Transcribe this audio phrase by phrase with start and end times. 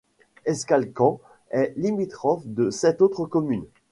[0.47, 1.19] Escalquens
[1.51, 3.67] est limitrophe de sept autres communes.